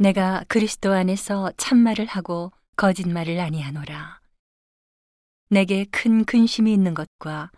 내가 0.00 0.42
그리스도 0.48 0.94
안에서 0.94 1.52
참말을 1.58 2.06
하고 2.06 2.52
거짓말을 2.76 3.38
아니하노라. 3.38 4.20
내게 5.50 5.84
큰 5.84 6.24
근심이 6.24 6.72
있는 6.72 6.94
것과 6.94 7.50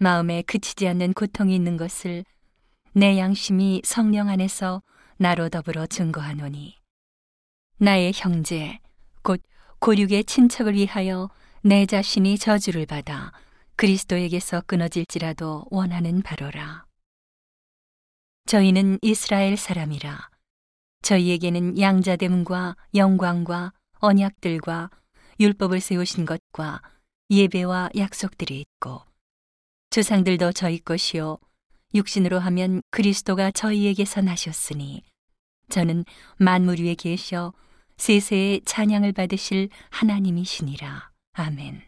마음에 0.00 0.42
그치지 0.42 0.88
않는 0.88 1.12
고통이 1.12 1.54
있는 1.54 1.76
것을 1.76 2.24
내 2.92 3.16
양심이 3.16 3.82
성령 3.84 4.28
안에서 4.28 4.82
나로 5.16 5.48
더불어 5.48 5.86
증거하노니 5.86 6.74
나의 7.78 8.10
형제 8.16 8.80
곧 9.22 9.40
고륙의 9.78 10.24
친척을 10.24 10.74
위하여 10.74 11.30
내 11.62 11.86
자신이 11.86 12.36
저주를 12.38 12.86
받아 12.86 13.30
그리스도에게서 13.76 14.62
끊어질지라도 14.62 15.66
원하는 15.70 16.20
바로라. 16.22 16.84
저희는 18.46 18.98
이스라엘 19.02 19.56
사람이라. 19.56 20.35
저희에게는 21.06 21.78
양자됨과 21.78 22.74
영광과 22.96 23.72
언약들과 24.00 24.90
율법을 25.38 25.80
세우신 25.80 26.26
것과 26.26 26.82
예배와 27.30 27.90
약속들이 27.96 28.60
있고 28.60 29.02
조상들도 29.90 30.50
저희 30.50 30.80
것이요 30.80 31.38
육신으로 31.94 32.40
하면 32.40 32.82
그리스도가 32.90 33.52
저희에게서 33.52 34.20
나셨으니 34.20 35.04
저는 35.68 36.04
만물 36.38 36.80
위에 36.80 36.96
계셔 36.96 37.52
세세의 37.98 38.62
찬양을 38.64 39.12
받으실 39.12 39.68
하나님이시니라. 39.90 41.12
아멘. 41.34 41.82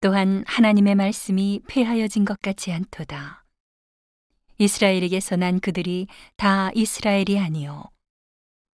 또한 0.00 0.42
하나님의 0.48 0.96
말씀이 0.96 1.60
폐하여진 1.68 2.24
것 2.24 2.40
같지 2.42 2.72
않도다. 2.72 3.43
이스라엘에게서 4.58 5.36
난 5.36 5.60
그들이 5.60 6.06
다 6.36 6.70
이스라엘이 6.74 7.38
아니요. 7.38 7.84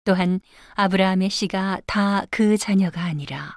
또한 0.05 0.41
아브라함의 0.75 1.31
씨가 1.31 1.83
다 1.87 2.27
그 2.31 2.57
자녀가 2.57 3.03
아니라. 3.05 3.57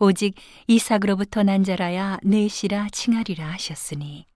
오직 0.00 0.34
이삭으로부터 0.66 1.42
난 1.42 1.64
자라야 1.64 2.18
내 2.22 2.48
씨라 2.48 2.88
칭하리라 2.90 3.50
하셨으니. 3.52 4.26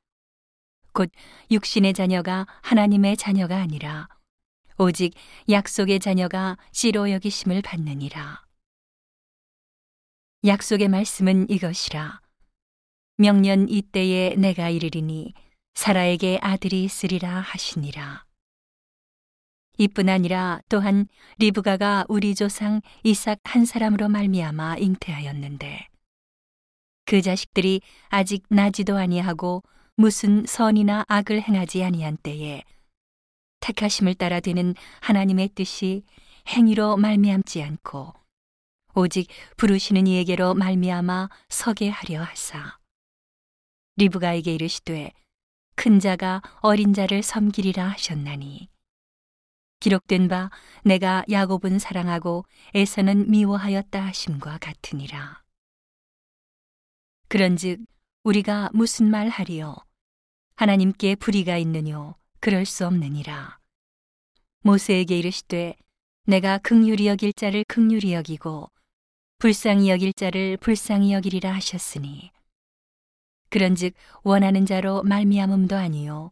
곧 0.93 1.11
육신의 1.51 1.95
자녀가 1.95 2.47
하나님의 2.63 3.17
자녀가 3.17 3.57
아니라 3.57 4.09
오직 4.79 5.15
약속의 5.49 6.01
자녀가 6.01 6.59
씨로 6.73 7.11
여기심을 7.11 7.63
받느니라. 7.63 8.43
약속의 10.45 10.89
말씀은 10.89 11.49
이것이라. 11.49 12.21
명년 13.19 13.69
이때에 13.69 14.35
내가 14.35 14.69
이르리니 14.69 15.35
사라에게 15.75 16.39
아들이 16.43 16.85
있으리라 16.85 17.41
하시니라. 17.41 18.25
이뿐 19.79 20.09
아니라 20.09 20.61
또한 20.69 21.09
리브가가 21.39 22.05
우리 22.09 22.35
조상 22.35 22.83
이삭 23.03 23.41
한 23.45 23.65
사람으로 23.65 24.09
말미암아 24.09 24.77
잉태하였는데 24.77 25.89
그 27.07 27.23
자식들이 27.23 27.81
아직 28.09 28.45
나지도 28.49 28.97
아니하고 28.97 29.63
무슨 29.97 30.45
선이나 30.47 31.05
악을 31.09 31.43
행하지 31.43 31.83
아니한 31.85 32.19
때에 32.23 32.63
택하심을 33.61 34.15
따라 34.15 34.41
되는 34.41 34.75
하나님의 35.01 35.51
뜻이 35.55 36.05
행위로 36.49 36.97
말미암지 36.97 37.63
않고 37.63 38.13
오직 38.95 39.29
부르시는 39.57 40.07
이에게로 40.07 40.55
말미암아 40.55 41.29
서게 41.49 41.89
하려 41.89 42.23
하사 42.23 42.79
리브가에게 43.97 44.55
이르시되 44.55 45.13
큰 45.75 46.01
자가 46.01 46.43
어린 46.61 46.93
자를 46.93 47.23
섬기리라 47.23 47.89
하셨나니. 47.89 48.69
기록된 49.81 50.29
바 50.29 50.51
내가 50.85 51.25
야곱은 51.31 51.79
사랑하고 51.79 52.45
에서는 52.75 53.31
미워하였다 53.31 54.01
하심과 54.01 54.59
같으니라. 54.59 55.43
그런즉 57.29 57.81
우리가 58.23 58.71
무슨 58.73 59.11
말 59.11 59.29
하리요? 59.29 59.75
하나님께 60.55 61.17
불의가 61.17 61.57
있느뇨? 61.57 62.15
그럴 62.39 62.65
수 62.65 62.87
없느니라. 62.87 63.59
모세에게 64.61 65.19
이르시되 65.19 65.75
내가 66.27 66.59
극률이 66.59 67.09
여길 67.09 67.33
자를 67.33 67.65
극률이 67.65 68.13
여기고 68.13 68.71
불쌍히 69.39 69.91
여길 69.91 70.13
자를 70.13 70.57
불쌍히 70.59 71.13
여기리라 71.13 71.53
하셨으니 71.53 72.31
그런즉 73.53 73.93
원하는 74.23 74.65
자로 74.65 75.03
말미암음도 75.03 75.77
아니요 75.77 76.31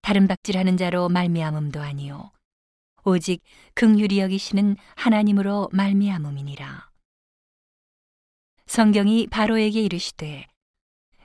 다른 0.00 0.28
박질하는 0.28 0.76
자로 0.76 1.08
말미암음도 1.08 1.80
아니요. 1.80 2.30
오직 3.04 3.42
극률이 3.74 4.20
여기시는 4.20 4.76
하나님으로 4.94 5.70
말미암음이니라. 5.72 6.88
성경이 8.66 9.26
바로에게 9.26 9.82
이르시되 9.82 10.46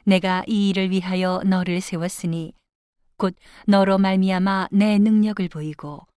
내가 0.05 0.43
이 0.47 0.69
일을 0.69 0.89
위하여 0.89 1.41
너를 1.45 1.81
세웠으니 1.81 2.53
곧 3.17 3.35
너로 3.67 3.99
말미암아 3.99 4.69
내 4.71 4.97
능력을 4.97 5.47
보이고 5.49 6.07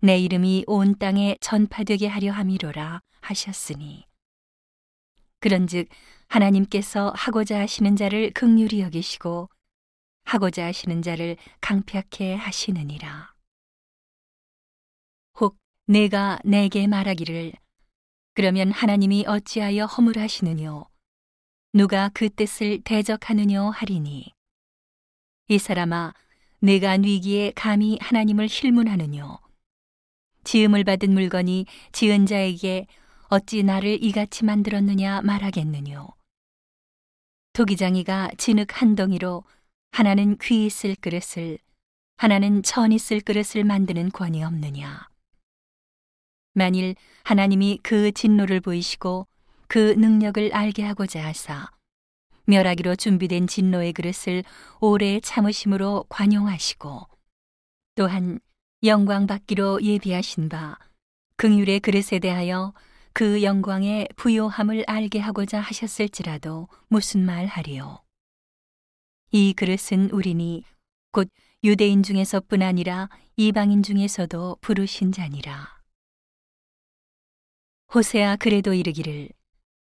내 0.00 0.18
이름이 0.18 0.64
온 0.66 0.98
땅에 0.98 1.36
전파되게 1.40 2.08
하려 2.08 2.32
함이로라 2.32 3.00
하셨으니 3.20 4.04
그런즉 5.40 5.88
하나님께서 6.26 7.12
하고자 7.14 7.60
하시는 7.60 7.96
자를 7.96 8.32
극률히 8.32 8.80
여기시고 8.80 9.48
하고자 10.24 10.66
하시는 10.66 11.00
자를 11.00 11.36
강팍해 11.60 12.34
하시느니라. 12.34 13.34
혹 15.40 15.56
내가 15.86 16.38
내게 16.44 16.86
말하기를 16.86 17.52
그러면 18.34 18.70
하나님이 18.70 19.24
어찌하여 19.26 19.86
허물하시느뇨? 19.86 20.86
누가 21.72 22.10
그 22.12 22.28
뜻을 22.28 22.82
대적하느뇨 22.82 23.70
하리니? 23.70 24.32
이 25.48 25.58
사람아 25.58 26.14
내가 26.60 26.92
위기에 26.92 27.52
감히 27.52 27.98
하나님을 28.00 28.48
실문하느뇨? 28.48 29.38
지음을 30.44 30.84
받은 30.84 31.12
물건이 31.12 31.66
지은 31.92 32.26
자에게 32.26 32.86
어찌 33.30 33.62
나를 33.62 34.02
이같이 34.02 34.46
만들었느냐 34.46 35.20
말하겠느뇨. 35.20 36.08
토기장이가 37.52 38.30
진흙 38.38 38.80
한 38.80 38.94
덩이로 38.94 39.44
하나는 39.92 40.38
귀 40.38 40.64
있을 40.64 40.94
그릇을 40.94 41.58
하나는 42.16 42.62
천 42.62 42.90
있을 42.90 43.20
그릇을 43.20 43.64
만드는 43.64 44.12
권이 44.12 44.42
없느냐. 44.42 45.08
만일 46.54 46.94
하나님이 47.24 47.80
그 47.82 48.12
진노를 48.12 48.60
보이시고 48.60 49.26
그 49.68 49.92
능력을 49.92 50.50
알게 50.54 50.82
하고자 50.82 51.22
하사 51.26 51.70
멸하기로 52.46 52.96
준비된 52.96 53.46
진노의 53.46 53.92
그릇을 53.92 54.42
오래 54.80 55.20
참으심으로 55.20 56.06
관용하시고 56.08 57.06
또한 57.94 58.40
영광 58.84 59.26
받기로 59.26 59.82
예비하신 59.82 60.48
바 60.48 60.78
긍휼의 61.36 61.80
그릇에 61.80 62.18
대하여 62.20 62.72
그 63.18 63.42
영광의 63.42 64.06
부요함을 64.14 64.84
알게 64.86 65.18
하고자 65.18 65.58
하셨을지라도 65.58 66.68
무슨 66.86 67.26
말 67.26 67.46
하리요. 67.46 68.04
이 69.32 69.52
그릇은 69.54 70.10
우리니 70.12 70.62
곧 71.10 71.28
유대인 71.64 72.04
중에서뿐 72.04 72.62
아니라 72.62 73.08
이방인 73.34 73.82
중에서도 73.82 74.58
부르신 74.60 75.10
자니라. 75.10 75.80
호세아 77.92 78.36
그래도 78.36 78.72
이르기를 78.72 79.30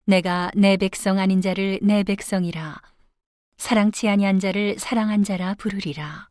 내가 0.08 0.50
내 0.56 0.76
백성 0.76 1.20
아닌 1.20 1.42
자를 1.42 1.78
내 1.84 2.02
백성이라 2.02 2.81
사랑치 3.56 4.10
아니한 4.10 4.40
자를 4.40 4.80
사랑한 4.80 5.24
자라 5.24 5.54
부르리라. 5.54 6.28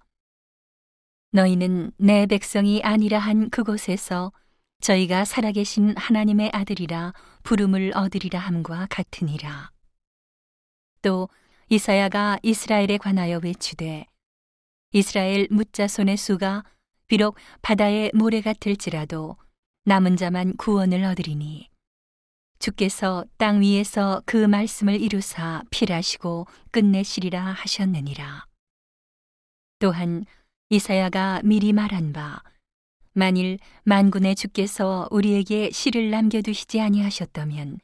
너희는 1.31 1.93
내 1.99 2.27
백성이 2.27 2.83
아니라 2.83 3.21
한 3.21 3.49
그곳에서 3.49 4.33
저희가 4.81 5.25
살아계신 5.25 5.95
하나님의 5.97 6.51
아들이라 6.53 7.13
부름을 7.43 7.93
얻으리라 7.95 8.39
함과 8.39 8.87
같으니라. 8.91 9.71
또 11.03 11.29
이사야가 11.69 12.39
이스라엘에 12.43 12.99
관하여 12.99 13.41
외치되 13.43 14.07
이스라엘 14.93 15.47
묻자손의 15.51 16.17
수가 16.17 16.65
비록 17.07 17.37
바다의 17.63 18.11
모래 18.15 18.41
같을지라도 18.41 19.37
남은 19.85 20.17
자만 20.17 20.57
구원을 20.57 21.05
얻으리니 21.05 21.69
주께서 22.59 23.25
땅 23.39 23.63
위에서 23.63 24.23
그 24.27 24.37
말씀을 24.37 25.01
이루사 25.01 25.63
필하시고 25.71 26.47
끝내시리라 26.71 27.43
하셨느니라. 27.43 28.47
또한 29.79 30.27
이사야가 30.69 31.41
미리 31.43 31.73
말한 31.73 32.13
바 32.13 32.43
만일 33.21 33.59
만군의 33.83 34.35
주께서 34.35 35.07
우리에게 35.11 35.71
씨를 35.73 36.11
남겨두시지 36.11 36.81
아니하셨다면 36.81 37.79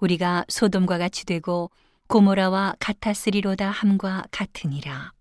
우리가 0.00 0.44
소돔과 0.48 0.98
같이 0.98 1.24
되고 1.24 1.70
고모라와 2.08 2.74
같았으리로다 2.78 3.70
함과 3.70 4.24
같으니라. 4.30 5.12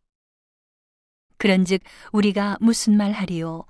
그런즉 1.38 1.80
우리가 2.12 2.58
무슨 2.60 2.98
말 2.98 3.14
하리요? 3.14 3.64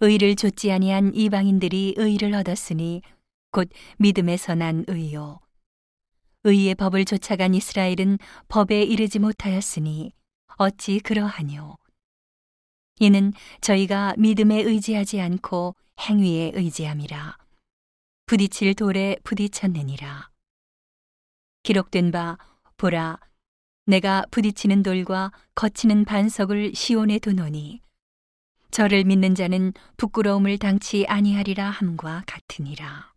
의를 0.00 0.34
좇지 0.34 0.72
아니한 0.72 1.14
이방인들이 1.14 1.94
의를 1.96 2.34
얻었으니 2.34 3.00
곧 3.52 3.68
믿음에서 3.98 4.56
난 4.56 4.84
의요 4.88 5.38
의의 6.42 6.74
법을 6.74 7.04
쫓아간 7.04 7.54
이스라엘은 7.54 8.18
법에 8.48 8.82
이르지 8.82 9.20
못하였으니 9.20 10.10
어찌 10.56 10.98
그러하뇨 10.98 11.76
이는 13.00 13.32
저희가 13.60 14.14
믿음에 14.18 14.62
의지하지 14.62 15.20
않고 15.20 15.74
행위에 16.00 16.52
의지함이라 16.54 17.36
부딪힐 18.26 18.74
돌에 18.74 19.16
부딪혔느니라 19.24 20.30
기록된 21.62 22.10
바 22.10 22.38
보라 22.76 23.18
내가 23.86 24.24
부딪히는 24.30 24.82
돌과 24.82 25.32
거치는 25.54 26.04
반석을 26.04 26.74
시온에 26.74 27.18
두노니 27.18 27.84
저를 28.74 29.04
믿는 29.04 29.36
자는 29.36 29.72
부끄러움을 29.96 30.58
당치 30.58 31.06
아니하리라 31.06 31.70
함과 31.70 32.24
같으니라. 32.26 33.13